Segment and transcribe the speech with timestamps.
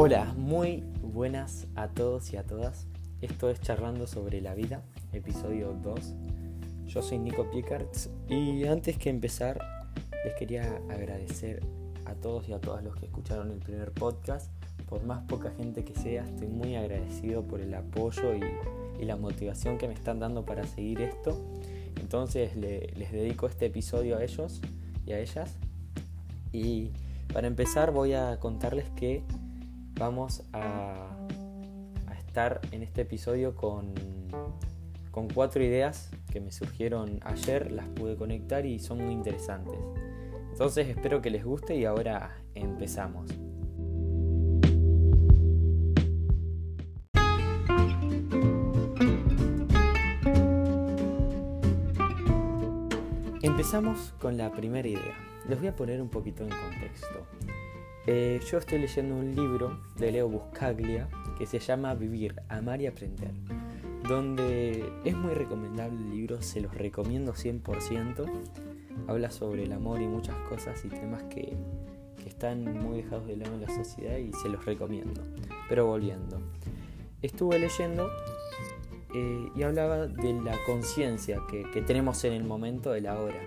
[0.00, 2.86] Hola, muy buenas a todos y a todas.
[3.20, 4.80] Esto es Charlando sobre la vida,
[5.12, 6.14] episodio 2.
[6.86, 9.58] Yo soy Nico Piecarts y antes que empezar
[10.24, 11.64] les quería agradecer
[12.04, 14.52] a todos y a todas los que escucharon el primer podcast.
[14.88, 19.78] Por más poca gente que sea, estoy muy agradecido por el apoyo y, la motivación
[19.78, 21.36] que me están dando para seguir esto.
[22.00, 24.60] Entonces les dedico este episodio a ellos
[25.04, 25.56] y a ellas.
[26.52, 26.92] Y
[27.32, 29.24] para empezar voy a contarles que
[29.98, 31.08] vamos a,
[32.16, 33.94] estar en este episodio con,
[35.10, 39.78] con cuatro ideas que me surgieron ayer, las pude conectar y son muy interesantes.
[40.52, 43.30] Entonces espero que les guste y ahora empezamos.
[53.42, 55.16] Empezamos con la primera idea.
[55.48, 57.26] Les voy a poner un poquito en contexto.
[58.10, 62.86] Eh, yo estoy leyendo un libro de Leo Buscaglia que se llama Vivir, Amar y
[62.86, 63.32] Aprender,
[64.08, 68.24] donde es muy recomendable el libro, se los recomiendo 100%.
[69.08, 71.54] Habla sobre el amor y muchas cosas y temas que,
[72.24, 75.22] están muy dejados de lado en la sociedad y se los recomiendo.
[75.68, 76.40] Pero volviendo,
[77.20, 78.08] estuve leyendo
[79.14, 83.40] eh, y hablaba de la conciencia que, que tenemos en el momento de la hora,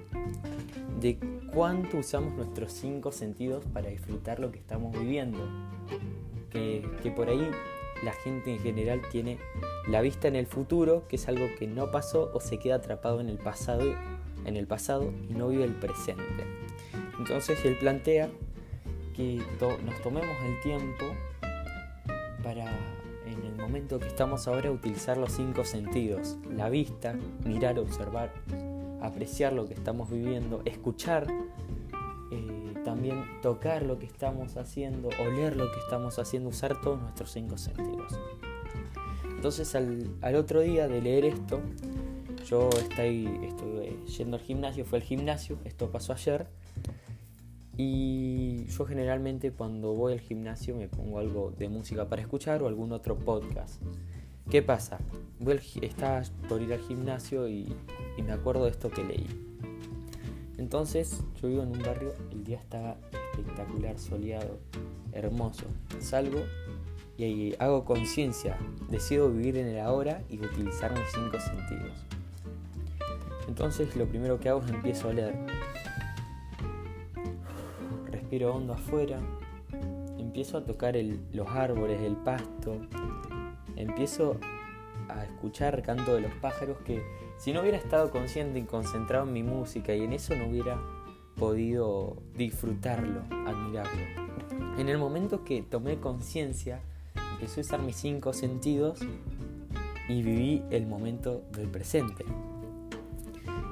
[1.00, 1.18] de
[1.54, 5.40] cuánto usamos nuestros cinco sentidos para disfrutar lo que estamos viviendo.
[6.50, 7.50] Que, por ahí
[8.04, 9.38] la gente en general tiene
[9.88, 13.22] la vista en el futuro, que es algo que no pasó o se queda atrapado
[13.22, 13.96] en el pasado,
[14.46, 16.46] en el pasado y no vive el presente.
[17.20, 18.30] Entonces él plantea
[19.16, 19.42] que
[19.86, 21.06] nos tomemos el tiempo
[22.44, 22.66] para
[23.26, 28.34] en el momento que estamos ahora utilizar los cinco sentidos, la vista, mirar, observar,
[29.02, 31.28] apreciar lo que estamos viviendo, escuchar,
[32.32, 37.32] eh, también tocar lo que estamos haciendo, oler lo que estamos haciendo, usar todos nuestros
[37.32, 38.20] cinco sentidos.
[39.26, 41.62] Entonces al, otro día de leer esto,
[42.48, 46.48] yo estoy, estuve yendo al gimnasio, fue al gimnasio, esto pasó ayer,
[47.78, 52.68] y yo generalmente cuando voy al gimnasio me pongo algo de música para escuchar o
[52.68, 53.82] algún otro podcast.
[54.52, 55.00] ¿Qué pasa?
[55.82, 57.74] Estaba por ir al gimnasio y,
[58.22, 59.26] me acuerdo de esto que leí.
[60.58, 62.98] Entonces, yo vivo en un barrio, el día estaba
[63.32, 64.60] espectacular, soleado,
[65.14, 65.64] hermoso.
[66.02, 66.42] Salgo
[67.18, 68.58] y hago conciencia,
[68.90, 72.06] decido vivir en el ahora y utilizar mis cinco sentidos.
[73.48, 75.36] Entonces, lo primero que hago es empiezo a leer.
[78.12, 79.18] Respiro hondo afuera,
[80.18, 80.98] empiezo a tocar
[81.32, 82.82] los árboles, el pasto,
[83.76, 84.38] empiezo
[85.10, 87.04] a escuchar canto de los pájaros que
[87.38, 90.80] si no hubiera estado consciente y concentrado en mi música y en eso no hubiera
[91.36, 94.22] podido disfrutarlo, admirarlo.
[94.78, 96.82] En el momento que tomé conciencia,
[97.34, 99.00] empecé a usar mis cinco sentidos
[100.08, 102.26] y viví el momento del presente.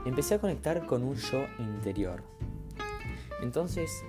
[0.05, 2.23] Empecé a conectar con un yo interior.
[3.41, 4.03] Entonces,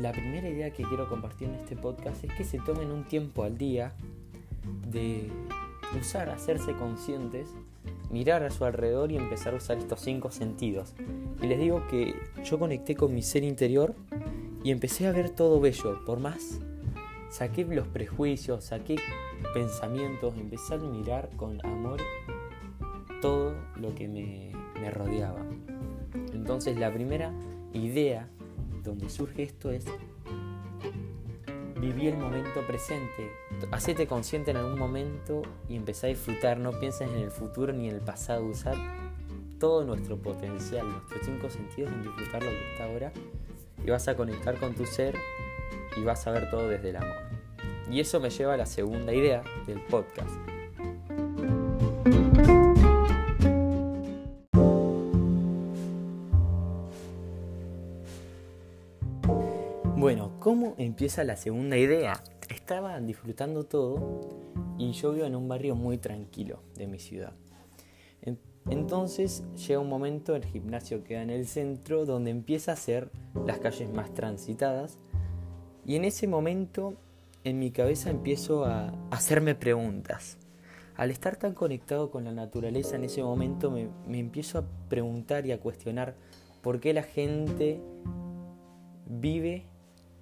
[0.00, 3.44] la primera idea que quiero compartir en este podcast es que se tomen un tiempo
[3.44, 3.94] al día
[4.86, 5.30] de
[5.98, 7.48] usar, hacerse conscientes,
[8.10, 10.94] mirar a su alrededor y empezar a usar estos cinco sentidos.
[11.42, 13.94] Y les digo que yo conecté con mi ser interior
[14.62, 16.60] y empecé a ver todo bello, por más
[17.28, 18.96] saqué los prejuicios, saqué
[19.52, 22.00] pensamientos, empecé a mirar con amor
[23.20, 25.44] todo lo que me, me rodeaba.
[26.32, 27.32] Entonces la primera
[27.72, 28.28] idea
[28.82, 29.84] donde surge esto es
[31.80, 33.30] viví el momento presente.
[33.72, 36.58] Hacete consciente en algún momento y empezá a disfrutar.
[36.58, 38.44] No pienses en el futuro ni en el pasado.
[38.44, 38.76] Usar
[39.58, 43.12] todo nuestro potencial, nuestros cinco sentidos en disfrutar lo que está ahora.
[43.84, 45.14] Y vas a conectar con tu ser
[45.96, 47.16] y vas a ver todo desde el amor.
[47.90, 50.34] Y eso me lleva a la segunda idea del podcast.
[59.96, 62.22] Bueno, ¿cómo empieza la segunda idea?
[62.48, 64.20] Estaba disfrutando todo
[64.78, 67.32] y yo vivo en un barrio muy tranquilo de mi ciudad.
[68.68, 73.10] Entonces llega un momento, el gimnasio queda en el centro, donde empieza a ser
[73.46, 74.98] las calles más transitadas.
[75.84, 76.94] Y en ese momento
[77.44, 80.38] en mi cabeza empiezo a hacerme preguntas.
[80.96, 85.46] Al estar tan conectado con la naturaleza en ese momento me, me empiezo a preguntar
[85.46, 86.16] y a cuestionar
[86.60, 87.80] por qué la gente
[89.08, 89.64] vive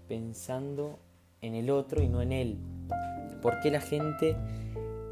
[0.07, 0.99] pensando
[1.45, 2.59] en el otro y no en él.
[3.43, 4.37] ¿Por qué la gente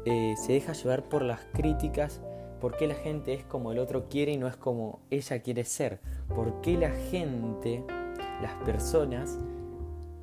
[0.05, 2.21] eh, se deja llevar por las críticas?
[2.59, 5.63] ¿Por qué la gente es como el otro quiere y no es como ella quiere
[5.65, 5.99] ser?
[6.33, 7.83] ¿Por qué la gente,
[8.41, 9.39] las personas,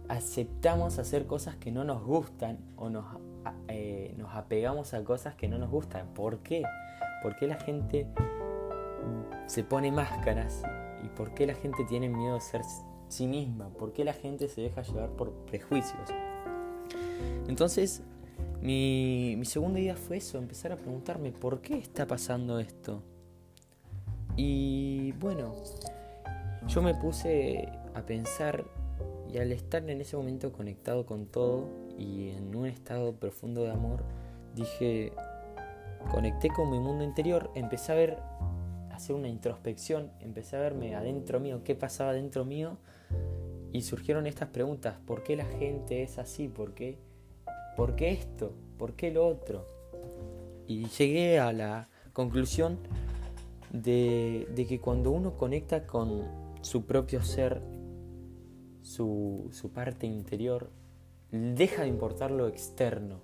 [0.09, 3.05] aceptamos hacer cosas que no nos gustan o nos,
[3.69, 6.09] eh, nos apegamos a cosas que no nos gustan.
[6.15, 6.65] ¿Por qué?
[7.23, 8.07] ¿Por qué la gente
[9.47, 10.63] se pone máscaras?
[11.05, 12.63] ¿Y por qué la gente tiene miedo de ser
[13.11, 13.69] sí misma?
[13.71, 16.09] ¿Por qué la gente se deja llevar por prejuicios?
[17.49, 18.03] Entonces,
[18.63, 23.03] mi, mi segunda idea fue eso, empezar a preguntarme por qué está pasando esto.
[24.37, 25.53] Y bueno,
[26.69, 28.65] yo me puse a pensar
[29.33, 31.69] y al estar en ese momento conectado con todo
[31.99, 34.03] y en un estado profundo de amor,
[34.55, 35.13] dije,
[36.11, 38.19] conecté con mi mundo interior, empecé a ver,
[39.01, 42.77] hacer una introspección, empecé a verme adentro mío, qué pasaba dentro mío,
[43.73, 46.49] y surgieron estas preguntas, ¿por qué la gente es así?
[46.49, 46.99] ¿Por qué,
[47.77, 48.53] ¿Por qué esto?
[48.79, 49.67] ¿Por qué lo otro?
[50.67, 52.79] Y llegué a la conclusión
[53.73, 56.25] de, de que cuando uno conecta con
[56.61, 57.63] su propio ser,
[58.83, 60.71] su, su parte interior,
[61.31, 63.23] deja de importar lo externo.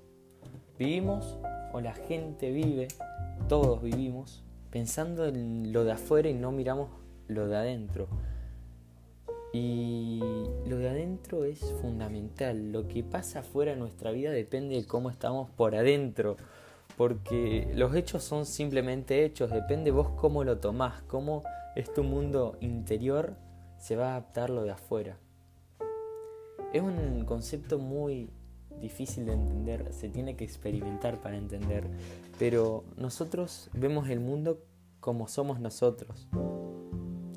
[0.78, 1.38] Vivimos,
[1.73, 2.88] o la gente vive,
[3.49, 6.90] todos vivimos, pensando en lo de afuera y no miramos
[7.28, 8.08] lo de adentro.
[9.52, 10.20] Y
[10.66, 12.72] lo de adentro es fundamental.
[12.72, 16.36] Lo que pasa afuera en nuestra vida depende de cómo estamos por adentro.
[16.96, 19.50] Porque los hechos son simplemente hechos.
[19.50, 21.42] Depende vos cómo lo tomás, cómo
[21.74, 23.36] es tu mundo interior,
[23.78, 25.18] se va a adaptar lo de afuera.
[26.72, 28.30] Es un concepto muy
[28.81, 31.84] difícil de entender, se tiene que experimentar para entender,
[32.38, 34.64] pero nosotros vemos el mundo
[35.00, 36.28] como somos nosotros.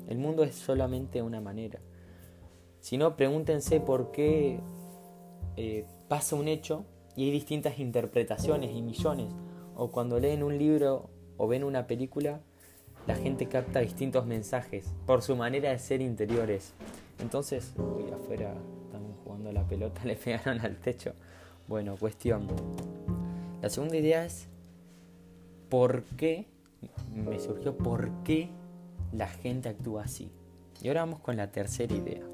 [0.08, 1.80] El mundo es solamente una manera.
[2.80, 4.60] Si no, pregúntense por qué
[5.56, 6.84] eh, pasa un hecho
[7.16, 9.32] y hay distintas interpretaciones y millones.
[9.76, 12.40] O cuando leen un libro o ven una película,
[13.06, 16.74] la gente capta distintos mensajes por su manera de ser interiores.
[17.20, 18.54] Entonces, uy, afuera
[19.30, 21.14] jugando la pelota le pegaron al techo.
[21.70, 22.48] Bueno, cuestión.
[23.62, 24.48] La segunda idea es
[25.68, 26.48] por qué,
[27.14, 28.48] me surgió por qué
[29.12, 30.32] la gente actúa así.
[30.82, 32.24] Y ahora vamos con la tercera idea.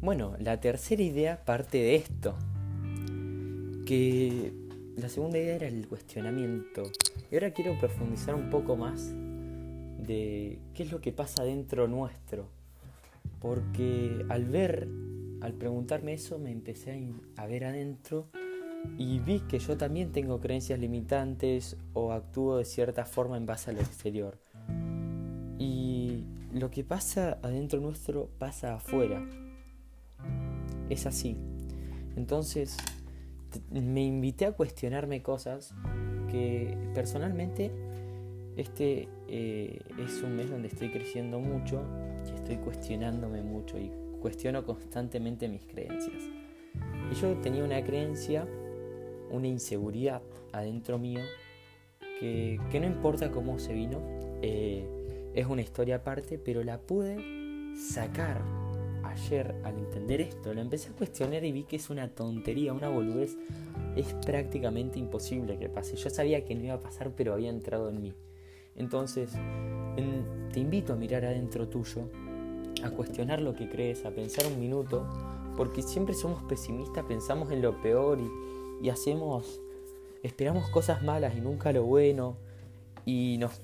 [0.00, 2.36] Bueno, la tercera idea parte de esto,
[3.86, 4.63] que
[4.96, 6.82] la segunda idea era el cuestionamiento.
[7.30, 9.12] Y ahora quiero profundizar un poco más
[9.98, 12.48] de qué es lo que pasa dentro nuestro.
[13.40, 14.88] Porque al ver,
[15.40, 18.28] al preguntarme eso, me empecé a, ver adentro
[18.98, 23.70] y vi que yo también tengo creencias limitantes o actúo de cierta forma en base
[23.70, 24.38] al exterior.
[25.58, 29.26] Y lo que pasa adentro nuestro pasa afuera.
[30.88, 31.36] Es así.
[32.16, 32.76] Entonces,
[33.70, 35.74] me invité a cuestionarme cosas
[36.30, 37.70] que personalmente
[38.56, 41.82] este eh, es un mes donde estoy creciendo mucho
[42.26, 43.90] y estoy cuestionándome mucho y
[44.20, 46.22] cuestiono constantemente mis creencias.
[47.10, 48.46] Y yo tenía una creencia,
[49.30, 50.22] una inseguridad
[50.52, 51.20] adentro mío
[52.20, 54.00] que, que no importa cómo se vino,
[54.42, 54.86] eh,
[55.34, 57.16] es una historia aparte, pero la pude
[57.76, 58.42] sacar
[59.14, 62.88] ayer al entender esto, lo empecé a cuestionar y vi que es una tontería, una
[62.88, 63.36] boludez.
[63.96, 65.96] Es prácticamente imposible que pase.
[65.96, 68.14] Yo sabía que no iba a pasar, pero había entrado en mí.
[68.76, 69.30] Entonces,
[70.52, 72.08] te invito a mirar adentro tuyo,
[72.82, 75.06] a cuestionar lo que crees, a pensar un minuto,
[75.56, 79.60] porque siempre somos pesimistas, pensamos en lo peor y, y hacemos,
[80.24, 82.36] esperamos cosas malas y nunca lo bueno,
[83.06, 83.60] y nos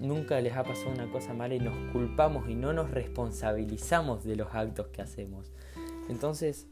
[0.00, 4.36] nunca les ha pasado una cosa mala y nos culpamos y no nos responsabilizamos de
[4.36, 5.52] los actos que hacemos.
[6.08, 6.66] Entonces,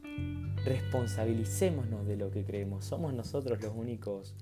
[0.64, 2.85] responsabilicémonos de lo que creemos.
[2.85, 4.35] Somos nosotros los únicos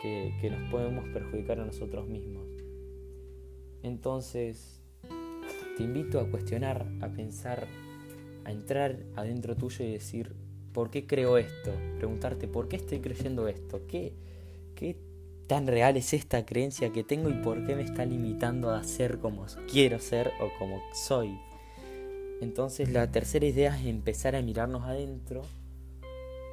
[0.00, 2.46] que, que nos podemos perjudicar a nosotros mismos.
[3.82, 4.82] Entonces,
[5.76, 7.68] te invito a cuestionar, a pensar,
[8.44, 10.34] a entrar adentro tuyo y decir,
[10.72, 11.72] ¿por qué creo esto?
[11.96, 13.86] Preguntarte, ¿por qué estoy creyendo esto?
[13.86, 14.14] ¿Qué,
[14.74, 14.96] qué
[15.48, 19.18] tan real es esta creencia que tengo y por qué me está limitando a ser
[19.18, 21.40] como quiero ser o como soy.
[22.40, 25.42] Entonces la tercera idea es empezar a mirarnos adentro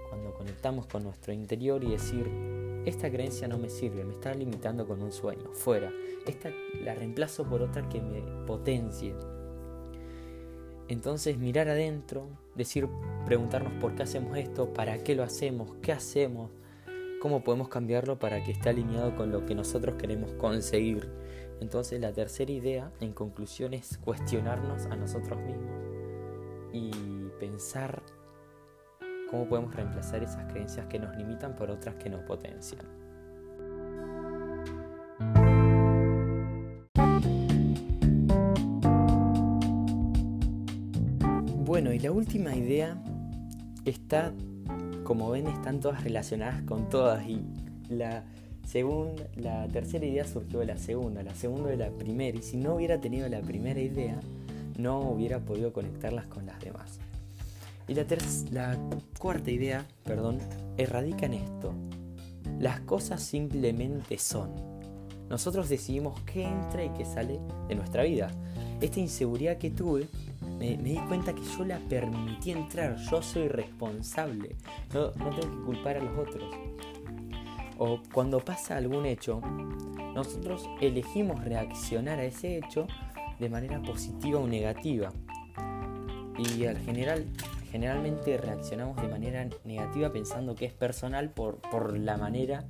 [0.10, 2.26] cuando conectamos con nuestro interior y decir,
[2.86, 5.92] esta creencia no me sirve, me está limitando con un sueño, fuera.
[6.26, 6.50] Esta
[6.82, 9.14] la reemplazo por otra que me potencie.
[10.88, 12.88] Entonces mirar adentro, decir,
[13.26, 16.52] preguntarnos por qué hacemos esto, para qué lo hacemos, qué hacemos,
[17.22, 21.10] cómo podemos cambiarlo para que esté alineado con lo que nosotros queremos conseguir.
[21.62, 25.84] Entonces la tercera idea, en conclusión, es cuestionarnos a nosotros mismos
[26.74, 26.92] y
[27.40, 28.04] pensar
[29.30, 32.86] cómo podemos reemplazar esas creencias que nos limitan por otras que nos potencian.
[41.66, 42.96] Bueno, y la última idea
[43.86, 44.34] está,
[45.06, 47.42] como ven, están todas relacionadas con todas y
[47.88, 48.26] la
[48.68, 52.58] segunda, la tercera idea surgió de la segunda, la segunda de la primera y si
[52.58, 54.20] no hubiera tenido la primera idea,
[54.78, 57.00] no hubiera podido conectarlas con las demás.
[57.88, 58.06] Y la,
[58.52, 58.78] la
[59.20, 60.40] cuarta idea, perdón,
[60.76, 61.74] erradica en esto.
[62.60, 64.50] Las cosas simplemente son.
[65.30, 68.32] Nosotros decidimos qué entra y qué sale de nuestra vida.
[68.82, 70.08] Esta inseguridad que tuve,
[70.58, 72.96] me, di cuenta que yo la permití entrar.
[72.98, 74.56] Yo soy responsable.
[74.94, 76.44] No, no tengo que culpar a los otros.
[77.78, 79.42] O cuando pasa algún hecho,
[80.14, 82.88] nosotros elegimos reaccionar a ese hecho
[83.40, 85.12] de manera positiva o negativa.
[86.38, 87.26] Y al general,
[87.72, 92.66] generalmente reaccionamos de manera negativa pensando que es personal por, por la manera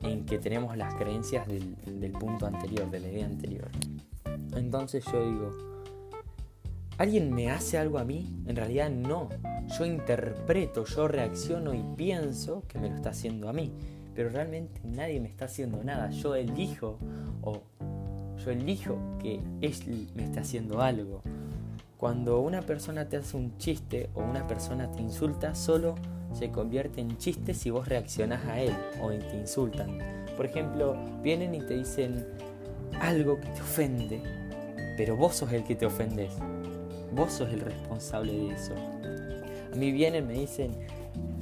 [0.00, 3.68] en que tenemos las creencias del, del punto anterior, de la idea anterior.
[4.54, 5.73] Entonces yo digo,
[6.98, 8.36] ¿alguien me hace algo a mí?
[8.46, 9.28] En realidad no.
[9.78, 13.72] Yo interpreto, yo reacciono y pienso que me lo está haciendo a mí.
[14.14, 16.10] Pero realmente nadie me está haciendo nada.
[16.10, 16.98] Yo elijo
[17.42, 17.62] o
[18.44, 21.22] yo elijo que él me está haciendo algo.
[21.96, 25.94] Cuando una persona te hace un chiste o una persona te insulta, solo
[26.32, 29.98] se convierte en chiste si vos reaccionás a él o te insultan.
[30.36, 32.26] Por ejemplo, vienen y te dicen
[33.00, 34.22] algo que te ofende,
[34.96, 36.32] pero vos sos el que te ofendes.
[37.14, 38.74] Vos sos el responsable de eso.
[39.72, 40.72] A mí vienen, me dicen,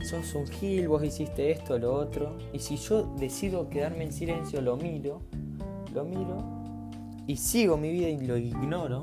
[0.09, 2.39] sos un gil, vos hiciste esto, lo otro.
[2.53, 5.21] Y si yo decido quedarme en silencio, lo miro,
[5.95, 6.63] lo miro
[7.27, 9.03] y sigo mi vida y lo ignoro,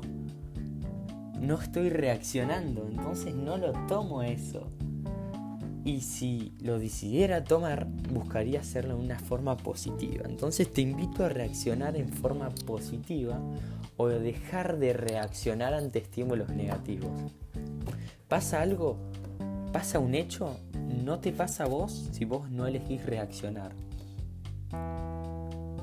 [1.40, 4.68] no estoy reaccionando, entonces no lo tomo eso.
[5.84, 10.26] Y si lo decidiera tomar, buscaría hacerlo de una forma positiva.
[10.28, 13.40] Entonces te invito a reaccionar en forma positiva
[14.00, 17.10] o dejar de reaccionar ante estímulos negativos.
[18.28, 18.96] ¿Pasa algo?
[19.72, 20.56] ¿Pasa un hecho?
[21.04, 23.72] No te pasa a vos si vos no elegís reaccionar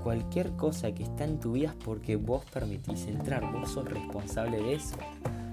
[0.08, 4.64] cualquier cosa que está en tu vida es porque vos permitís entrar, vos sos responsable
[4.64, 4.96] de eso.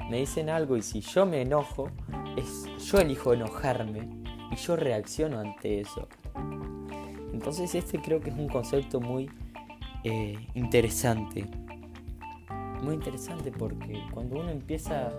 [0.08, 1.90] Me dicen algo y si yo me enojo,
[2.36, 4.08] es yo elijo enojarme
[4.52, 6.06] y yo reacciono ante eso.
[7.32, 9.28] Entonces este creo que es un concepto muy
[10.04, 11.48] eh, interesante.
[12.84, 15.10] Muy interesante porque cuando uno empieza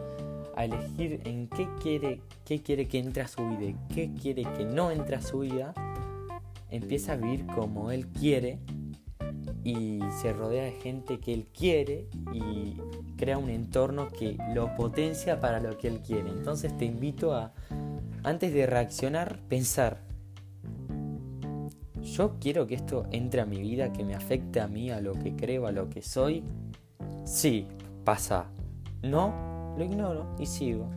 [0.56, 4.44] a elegir en qué quiere, qué quiere que entre a su vida y qué quiere
[4.56, 5.74] que no entre a su vida,
[6.70, 8.60] empieza a vivir como él quiere
[9.64, 12.78] y se rodea de gente que él quiere y
[13.18, 16.30] crea un entorno que lo potencia para lo que él quiere.
[16.30, 17.52] Entonces te invito a,
[18.24, 20.04] antes de reaccionar, pensar,
[22.04, 25.14] yo quiero que esto entre a mi vida, que me afecte a mí, a lo
[25.14, 26.44] que creo, a lo que soy.
[27.26, 27.68] Sí,
[28.04, 28.46] pasa.
[29.02, 30.88] No, lo ignoro y sigo.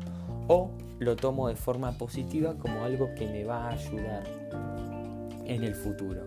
[0.47, 4.25] O lo tomo de forma positiva como algo que me va a ayudar
[5.47, 6.27] en el futuro.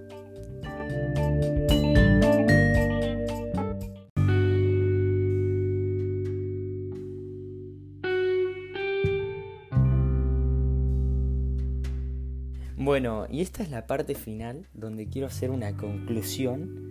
[12.76, 16.91] Bueno, y esta es la parte final donde quiero hacer una conclusión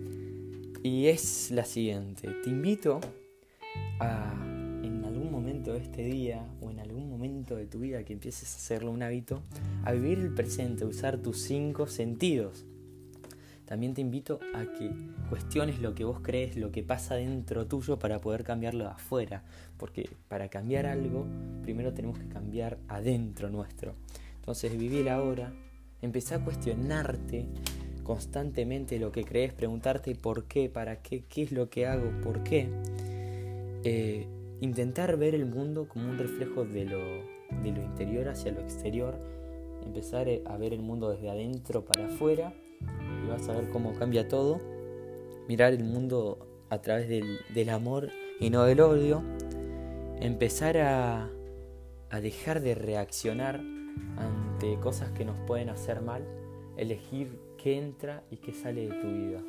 [0.83, 2.29] y es la siguiente.
[2.43, 2.99] Te invito
[3.99, 4.33] a
[4.83, 8.53] en algún momento de este día o en algún momento de tu vida que empieces
[8.53, 9.41] a hacerlo un hábito,
[9.83, 12.65] a vivir el presente, a usar tus cinco sentidos.
[13.65, 14.91] También te invito a que
[15.29, 19.43] cuestiones lo que vos crees, lo que pasa dentro tuyo para poder cambiarlo afuera.
[19.77, 21.25] Porque para cambiar algo,
[21.61, 23.95] primero tenemos que cambiar adentro nuestro.
[24.39, 25.53] Entonces vivir ahora,
[26.01, 27.45] Empezá a cuestionarte
[28.11, 32.43] constantemente lo que crees, preguntarte por qué, para qué, qué es lo que hago, por
[32.43, 32.67] qué.
[33.85, 34.27] Eh,
[34.59, 36.99] intentar ver el mundo como un reflejo de lo,
[37.63, 39.17] de lo interior hacia lo exterior.
[39.85, 42.53] Empezar eh, a ver el mundo desde adentro para afuera
[43.23, 44.59] y vas a ver cómo cambia todo.
[45.47, 48.09] Mirar el mundo a través del, del amor
[48.41, 49.23] y no del odio.
[50.19, 51.29] Empezar a,
[52.09, 53.61] a dejar de reaccionar
[54.17, 56.27] ante cosas que nos pueden hacer mal,
[56.75, 59.43] elegir qué entra y qué sale de tu vida.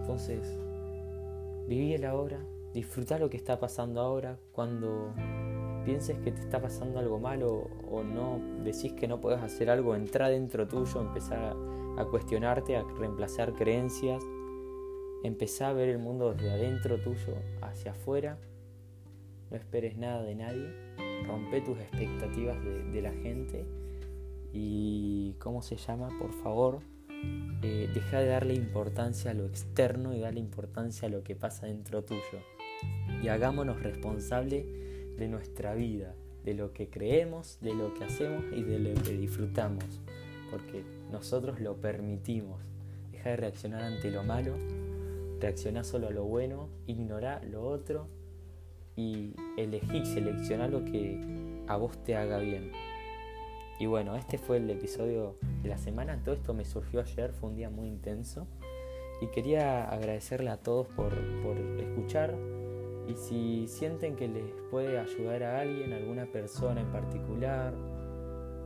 [0.00, 0.58] Entonces,
[1.68, 2.40] viví el ahora,
[2.72, 5.12] disfrutar lo que está pasando ahora, cuando
[5.84, 9.94] pienses que te está pasando algo malo o no decís que no puedes hacer algo,
[9.94, 11.56] entra dentro tuyo, empezar
[11.96, 14.22] a, cuestionarte, a reemplazar creencias,
[15.22, 18.38] empezar a ver el mundo desde adentro tuyo hacia afuera,
[19.50, 20.68] no esperes nada de nadie.
[21.26, 23.66] Rompe tus expectativas de, la gente.
[24.52, 26.08] Y ¿cómo se llama?
[26.18, 26.80] Por favor,
[27.62, 31.66] eh, deja de darle importancia a lo externo y darle importancia a lo que pasa
[31.66, 32.20] dentro tuyo.
[33.22, 34.64] Y hagámonos responsables
[35.16, 39.16] de nuestra vida, de lo que creemos, de lo que hacemos y de lo que
[39.16, 39.84] disfrutamos.
[40.50, 42.62] Porque nosotros lo permitimos.
[43.10, 44.54] Deja de reaccionar ante lo malo,
[45.40, 48.06] reacciona solo a lo bueno, ignora lo otro
[48.94, 51.20] y elegí, selecciona lo que
[51.66, 52.72] a vos te haga bien.
[53.78, 56.20] Y bueno, este fue el episodio de la semana.
[56.24, 58.46] Todo esto me surgió ayer, fue un día muy intenso.
[59.20, 62.34] Y quería agradecerle a todos por, por escuchar.
[63.08, 67.72] Y si sienten que les puede ayudar a alguien, alguna persona en particular,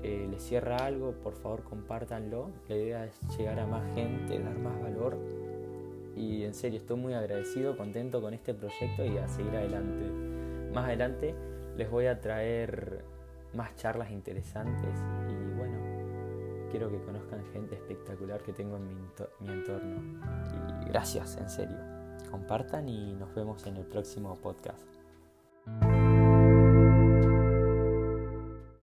[0.03, 2.51] eh, les cierra algo, por favor compártanlo.
[2.69, 5.17] La idea es llegar a más gente, dar más valor.
[6.17, 10.05] Y en serio, estoy muy agradecido, contento con este proyecto y a seguir adelante.
[10.73, 11.35] Más adelante
[11.77, 13.05] les voy a traer
[13.55, 15.79] más charlas interesantes y bueno,
[16.71, 20.01] quiero que conozcan gente espectacular que tengo en mi, entorno.
[20.83, 21.77] Y gracias, en serio.
[22.31, 24.83] Compartan y nos vemos en el próximo podcast.